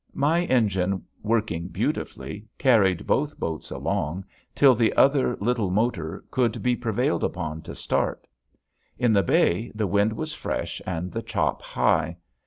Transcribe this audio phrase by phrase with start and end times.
[0.15, 6.75] My engine working beautifully carried both boats along till the other little motor could be
[6.75, 8.25] prevailed upon to start.
[8.97, 12.17] In the bay the wind was fresh and the chop high.